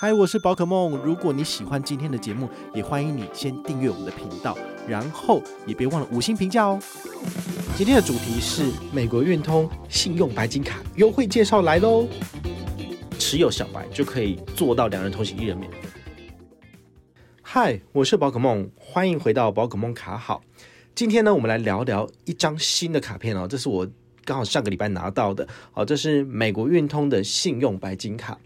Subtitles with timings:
[0.00, 0.96] 嗨，我是宝可梦。
[0.98, 6.78] 如果你喜欢今天的节目，也欢迎你先订阅我们的频道，然后也别忘了五星评价哦。
[7.76, 12.06] 今天的主题是美国运通信用白金卡优惠介绍来喽，
[13.18, 15.78] 持有小白就可以做到两人同行一人免费。
[17.42, 20.40] 嗨，我是宝可梦，欢迎回到宝可梦卡好。
[20.94, 23.84] 今天呢，我们来聊聊一张新的卡片哦，这是我
[24.24, 28.38] 刚好上个礼拜拿到的，好，这是美国运通的信用白金卡。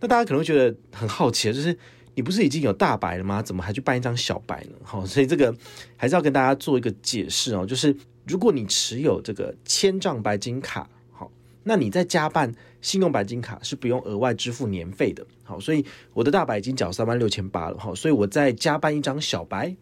[0.00, 1.76] 那大家可能会觉得很好奇，就是
[2.14, 3.42] 你不是已经有大白了吗？
[3.42, 4.76] 怎么还去办一张小白呢？
[4.82, 5.54] 好，所以这个
[5.96, 7.66] 还是要跟大家做一个解释哦。
[7.66, 7.94] 就是
[8.26, 11.30] 如果你持有这个千丈白金卡，好，
[11.64, 15.26] 那你在加办信用白金卡是不用额外支付年费的。
[15.44, 19.74] 好，所以我的大白已经缴三万六千八了，好，所以我再加办一张小白。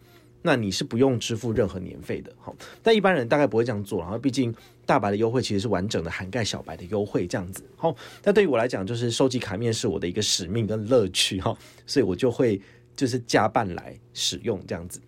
[0.43, 4.55] 那你是不用支付任何年费的，好，但一般人大概不会这样做，然后毕竟
[4.85, 12.61] 大白的优惠其实是完整的涵盖小白的优惠这样子，好，那对于我来讲就是收集卡面是我的一个使命跟乐趣哈，所以我就会
[12.95, 15.01] 就是加办来使用这样子。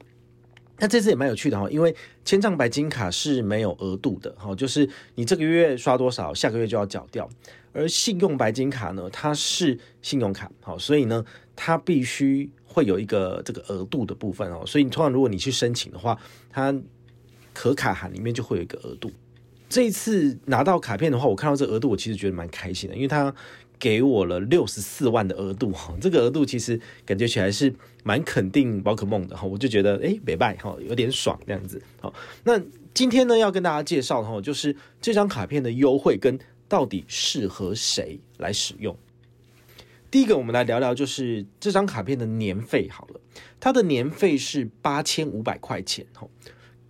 [0.81, 7.29] 那这次也蛮有趣的哈，因为千帐白金卡是没有额度的，哈，就是你这个月刷多少，下个月就要缴掉，
[7.73, 12.51] 而信用白金卡呢，它是信用卡，好，所以呢，它必须。
[12.69, 16.17] 会有一个这个额度的部分哦，所以你通常如果你去申请的话，
[16.51, 16.73] 它
[17.53, 19.11] 可卡函里面就会有一个额度。
[19.69, 23.35] 这一次拿到卡片的话，我看到这额度，我其实觉得蛮开心的，因为它
[23.79, 27.75] 给我了六十四万的额度哈，这个额度其实感觉起来是
[28.05, 31.83] 蛮肯定宝可梦的哈，我就觉得诶，没败哈，有点爽这样子。
[32.01, 32.13] 好，
[32.45, 32.61] 那
[32.95, 38.97] 今天呢要跟大家介绍的哈，就是这张卡片的优惠跟到底适合谁来使用。
[40.11, 43.21] 第一个，我们来聊聊，就是这张卡片的年费好了，
[43.61, 46.31] 它的年费是八千五百块钱，吼，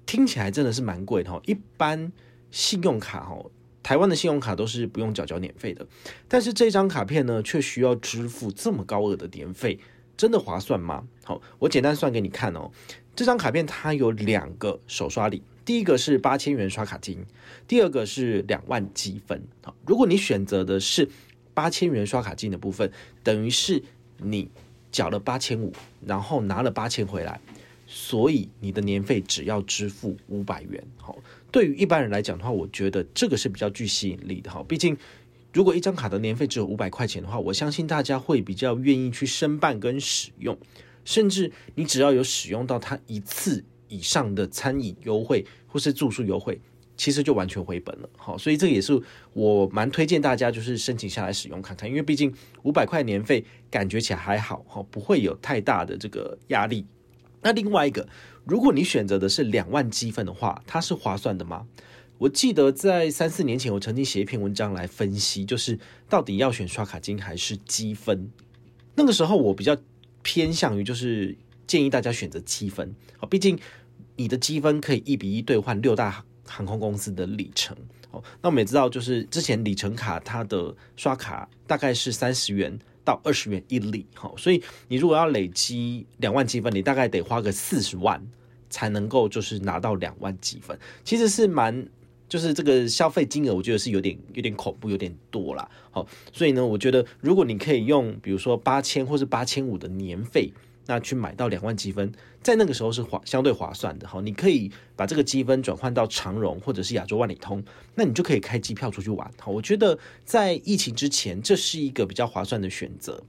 [0.06, 1.42] 听起来真的是蛮贵的，吼。
[1.44, 2.12] 一般
[2.52, 3.50] 信用卡，吼，
[3.82, 5.84] 台湾的信用卡都是不用缴交年费的，
[6.28, 9.80] 但是这张卡片呢，却需要支付这么高额的年费，
[10.16, 11.04] 真的划算吗？
[11.24, 12.70] 好，我简单算给你看哦。
[13.16, 17.26] 这张卡片它有两个首刷礼，第一个是八千元刷卡金，
[17.66, 19.42] 第二个是两万积分。
[19.64, 21.08] 好，如果你选择的是
[21.58, 22.88] 八千元刷卡金的部分，
[23.24, 23.82] 等于是
[24.18, 24.48] 你
[24.92, 25.72] 缴了八千五，
[26.06, 27.40] 然后拿了八千回来，
[27.84, 30.80] 所以你的年费只要支付五百元。
[30.98, 31.18] 好，
[31.50, 34.48] 对于一般人来讲的话，我觉得这个是比较具吸引力的。
[34.48, 34.96] 哈，毕竟
[35.52, 40.56] 如果一张卡的年费只有五百块钱的话，我相信大家会比较愿意去申办跟使用，
[41.04, 46.60] 甚至你只要有使用到它一次以上的餐饮优惠或是住宿优惠。
[46.98, 49.00] 其实就完全回本了，好，所以这个也是
[49.32, 56.84] 我蛮推荐大家就是申请下来使用看看，因为毕竟五百块年费感觉起来还好，哈，不会有太大的这个压力。
[57.40, 58.08] 那另外一个，
[58.44, 61.64] 如果你选择的是两万积分的话，它是划算的吗？
[62.18, 68.28] 我记得在三四年前，我曾经写一篇文章来分析，就是到底要选刷卡金还是积分。
[68.96, 69.76] 那个时候我比较
[70.22, 73.56] 偏向于就是建议大家选择积分，啊，毕竟
[74.16, 77.76] 你的积分可以一比一兑换六大航空公司的里程，
[78.10, 88.20] 哦，那我们也知道，就是之前里程卡它的刷卡大概是三十元到二十元一里，好，所以你如果要累积两万积分，你大概得花个四十万
[88.70, 91.86] 才能够就是拿到两万积分，其实是蛮，
[92.28, 100.52] 就是这个消费金额，我觉得是有点有点恐怖，有点多啦，好，所以呢，我觉得如果你可以用比如说八千或是八千五的年费。
[100.90, 102.10] 那去买到两万积分，
[102.42, 107.62] 在那个时候是划相对划算的哈，你可以把这个积分转换到长荣或者是亚洲万里通，
[107.94, 109.30] 那你就可以开机票出去玩。
[109.38, 113.22] 好，我觉得在疫情之前，这是一个比较划算的选择。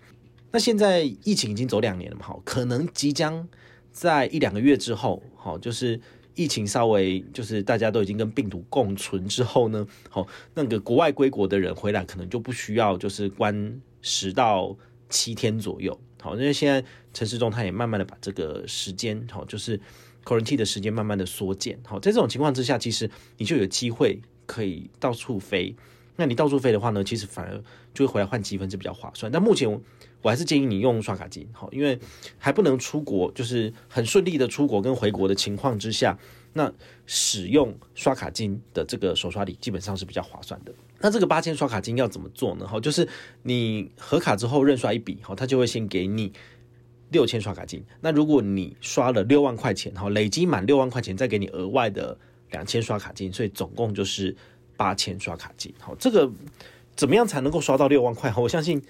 [0.52, 3.46] 那现在疫情已经走两年了嘛，哈，可能即将
[3.92, 6.00] 在一两个月之后，好，就是
[6.36, 14.74] 疫情稍微就是大家都已经跟病毒共存之后呢，好，那个国外归国的人回来可能就不需要就是关十到
[15.10, 16.00] 七天左右。
[16.22, 19.80] 好，因为现在城市中它也慢慢的把这个时间，好，就是
[20.24, 21.80] quarantine 的时间慢慢的缩减。
[21.86, 25.76] 好，在这种情况之下，其实你就有机会可以到处飞。
[26.16, 27.64] 那你到处飞的话呢，其实反而
[27.94, 29.32] 就会回来换积分是比较划算。
[29.32, 29.70] 但目前
[30.22, 31.98] 我还是建议你用刷卡机，好，因为
[32.38, 36.20] 还不能出国，就是很顺利的出国跟回国的情况之下，
[36.54, 36.72] 那
[37.06, 40.74] 使用刷卡金的这个手刷礼基本上是比较划算的。
[41.00, 42.68] 那这个八千刷卡金要怎么做呢？
[42.68, 43.08] 哈，就是
[43.44, 46.34] 你核卡之后认刷一笔，哈，他就会先给你
[47.12, 47.84] 六千刷卡金。
[48.02, 52.18] 那如果你刷了六万块钱，哈，累积满六万块钱，再给你额外的
[52.52, 54.36] 两千刷卡金，所以总共就是
[54.76, 55.74] 八千刷卡金。
[55.80, 56.30] 好，这个
[56.96, 58.30] 怎么样才能够刷到六万块？
[58.30, 58.82] 哈我相信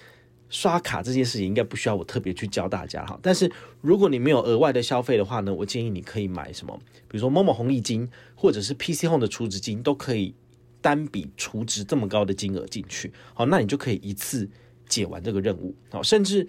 [0.50, 3.18] 刷卡这件事情应该不需要我特别去教大家哈。
[3.22, 3.50] 但是
[3.80, 10.34] 如果你没有额外的消费的话呢，我建议你可以买什么，比如说某某红利金，或者是 PC Home 的储值金都可以。
[10.82, 14.48] 单笔储值这么高的金额进去，好，那你就可以一次
[14.88, 16.48] 解完这个任务，好，甚至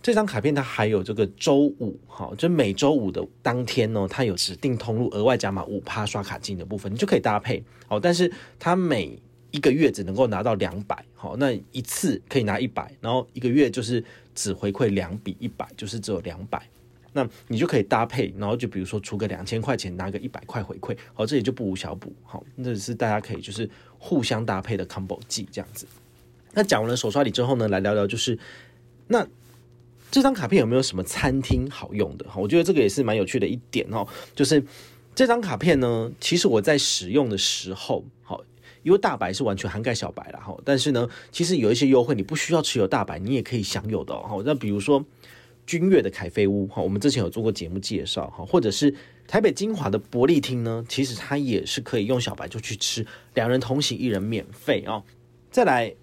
[0.00, 9.20] 这张卡片它还有这个周五，哈，就每周五的当天呢，它有指定通路额外加码五趴刷卡金的部分，你就可以搭配，好，但是它每
[9.52, 14.04] 一个月只能够拿到两百，好，那一次可以拿一百，然后一个月就是
[14.34, 16.60] 只回馈两笔一百，就是只有两百。
[17.14, 23.68] 那你就可以搭配，然后就比如说出个两千块钱，拿个一百块回馈，好，这也就不无小补，好，那是大家可以就是
[23.98, 25.86] 互相搭配的 combo 技这样子。
[26.54, 28.38] 那讲完了手刷礼之后呢，来聊聊就是
[29.08, 29.26] 那
[30.10, 32.24] 这张卡片有没有什么餐厅好用的？
[32.30, 34.64] 哈，我觉得这个也是蛮有趣的一点哦，就是
[35.14, 38.42] 这张卡片呢，其实我在使用的时候，好，
[38.82, 44.42] 因为大白是完全涵盖小白了哈，但是呢，其实有一些优惠你不需要持有大白，你也可以享有的哦。
[44.44, 45.04] 那比如说。
[45.64, 48.92] 君悦的凯菲屋哈，我们之前有做过节目介绍哈，或者是
[49.28, 55.04] 台北金华的伯利厅呢，其实它也是可以用小白就去吃，两人同行一人免费哦。
[55.52, 55.94] 再来，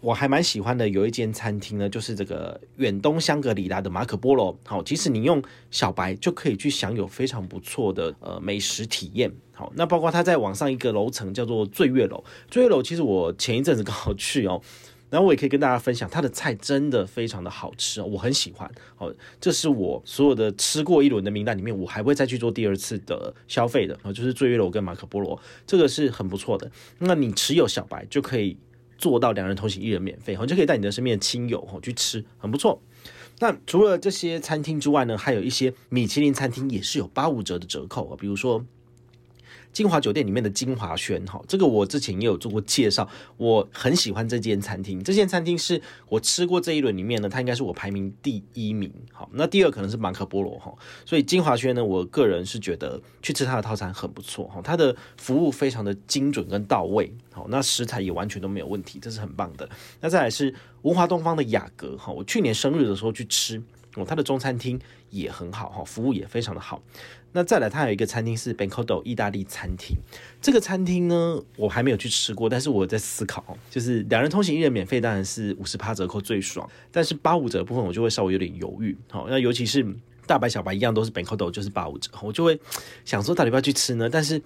[0.00, 9.30] 我还蛮喜欢的有一间餐厅呢，就是这个远东香格里拉的马可波罗，好，其实你用小白就可以去享有非常不错的呃美食体验。
[9.52, 14.62] 好，那包括它在网上一个楼层叫做醉月楼，醉月楼其实我前一阵子刚好去哦。
[15.10, 18.70] 然后我也可以跟大家分享，它的菜真的非常的好吃哦，我很喜欢。
[18.94, 19.10] 好，
[19.40, 25.36] 这是我所有的吃过一轮的名单里面，我还会再去做第二次的消费的啊，就是醉月楼跟马可波罗，
[25.66, 26.70] 这个是很不错的。
[26.98, 28.56] 那你持有小白就可以
[29.00, 32.80] 做到两人同行一人免费，好，就可以带你的身边的亲友哈去吃，很不错。
[33.40, 38.64] 那除了这些餐厅之外呢，还有一些米其林餐厅也是有八五折的折扣啊，比如说。
[39.72, 45.02] 金华酒店里面的金华轩，哈，这个我之前也有做过介绍，我很喜欢这间餐厅。
[45.02, 48.92] 这间餐厅是我吃过这一轮里面呢，它应该是我排名第一名。
[49.12, 50.74] 好，那第二可能是马可波罗哈，
[51.06, 59.68] 所以金华轩呢，我个人是觉得去吃它的套餐很不错哈，它的服务非常的精准跟到位，好，那食材也完全都没有问题，这是很棒的。
[60.00, 60.52] 那再来是
[60.82, 63.62] 文华东方的雅阁哈，我去年生日的时候去吃。
[63.96, 64.78] 哦，它的中餐厅
[65.10, 66.80] 也很好哈，服务也非常的好。
[67.32, 69.96] 那再来，它有一个餐厅是 Bancodo 意大利餐厅。
[70.40, 76.68] 这个餐厅呢，我还没有去吃过，但是我在思考，就是两人同行一人免费，当然是五十趴折扣最爽。
[76.90, 78.96] 但是八五折的部分，我就会稍微有点犹豫。
[79.08, 79.86] 好，那尤其是
[80.26, 82.58] 大白小白一样都是 Bancodo，就是八五折，我就会
[83.04, 84.08] 想说到底要不要去吃呢？
[84.10, 84.42] 但是，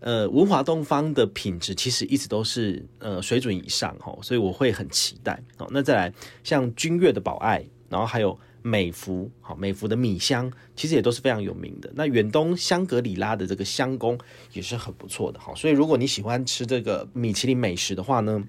[0.00, 5.38] 呃，文华东方的品质其实一直都是呃水准以上哈，所以我会很期待。
[5.58, 8.38] 好，那再来像君悦的宝爱，然后还有。
[8.66, 11.92] 美孚好，美孚的米香其实也都是非常有名的。
[11.94, 14.18] 那远东香格里拉的这个香宫
[14.54, 18.42] 也是很不错的，好，所以如果你喜欢吃这个米其林美食的话呢，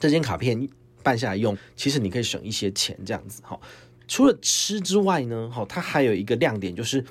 [0.00, 0.66] 这间卡片
[1.02, 3.42] 办下来用，其实你可以省一些钱这样子。
[3.44, 3.60] 好，
[4.08, 7.04] 除了吃之外呢，好，它还有一个亮点就是。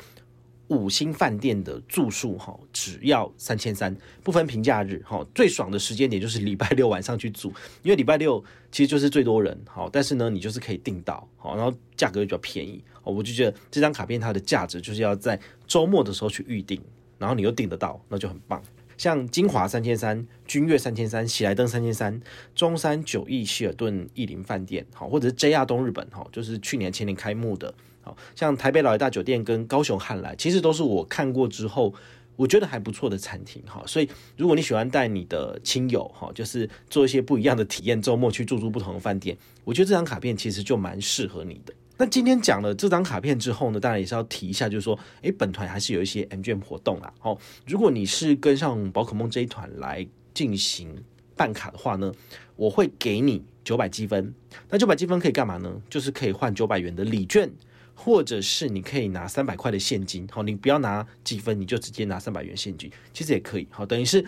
[0.67, 5.25] 五星饭店的住宿哈，只要三千三，不分平假日哈。
[5.35, 7.53] 最爽的时间点就是礼拜六晚上去住，
[7.83, 12.83] 因为礼拜六其实就是最多人好，但是呢，你就是可以订到好，然后价格又比较便宜。
[13.03, 16.81] 我就觉得这张卡片它的价值就是要在周末的时候去预定，
[17.19, 18.59] 然后你又订得到，那就很棒。
[18.97, 22.19] 像金华三千三、君悦三千三、喜来登三千三、
[22.55, 27.71] 中山九亿希尔顿逸林饭店好，或者是 JR 东日本哈，就是去年前年开幕的。
[28.05, 31.93] 好像台北老爷大酒店跟高雄汉来，其实都是我看过之后，
[32.35, 33.83] 我觉得还不错的餐厅哈。
[33.87, 34.07] 所以
[34.37, 41.73] 如果你喜欢带你的亲友哈，就是做一些不一样的体验，周末去住住不同的饭店，我觉得这张卡片其实就蛮适合你的。
[41.97, 47.13] 那今天讲了这张卡片之后呢，当然也是要提一下，就是说，诶，本团还是有一些 MGM 活动啦。
[47.21, 50.93] 哦，如果你是跟上宝可梦这一团来进行
[51.37, 52.11] 办卡的话呢，
[52.57, 54.33] 我会给你九百积分。
[54.69, 55.73] 那九百积分可以干嘛呢？
[55.89, 57.49] 就是可以换九百元的礼券。
[57.95, 64.23] 或者是你可以拿三百块的现金，好，你不要拿积分，你就直接拿三百元现金，其实也可以，好，等于是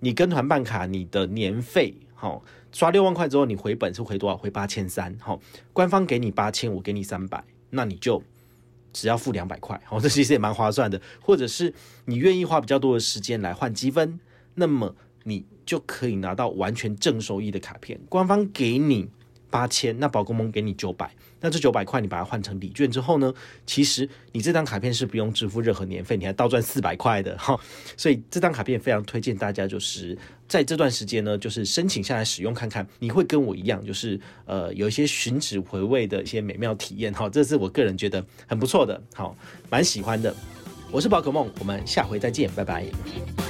[0.00, 4.36] 你跟团办卡，你的年费，好，刷六万块之后，你回本是回多少？
[4.36, 5.40] 回八千三，好，
[5.72, 8.22] 官方给你八千，我给你三百，那你就
[8.92, 11.00] 只要付两百块，好，这其实也蛮划算的。
[11.20, 11.72] 或者是
[12.04, 14.18] 你愿意花比较多的时间来换积分，
[14.56, 19.08] 那么你就可以拿到完全正收益的卡片，官方给你。
[19.54, 21.08] 八千，那宝可梦给你九百，
[21.40, 23.32] 那这九百块你把它换成礼券之后呢，
[23.64, 27.56] 其实你这张卡片是不用支付任何年费，你还倒赚四百块的哈。
[27.96, 30.18] 所以这张卡片非常推荐大家，就是
[30.48, 37.28] 在这段时间呢，就是申请下来使用看看，你会跟我一样，就是呃有一些寻址回味的一些美妙体验哈。
[37.28, 39.36] 这是我个人觉得很不错的，好，
[39.70, 40.34] 蛮喜欢的。
[40.90, 43.43] 我是宝可梦，我们下回再见，拜拜。